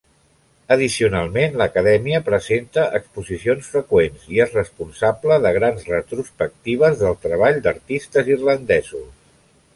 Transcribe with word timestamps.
Addicionalment, 0.75 1.57
l'Acadèmia 1.61 2.21
presenta 2.29 2.85
exposicions 3.01 3.69
freqüents 3.75 4.25
i 4.37 4.41
és 4.47 4.57
responsable 4.59 5.39
de 5.45 5.53
grans 5.59 5.87
retrospectives 5.93 6.99
del 7.05 7.17
treball 7.29 7.63
d'artistes 7.69 8.35
irlandesos. 8.37 9.09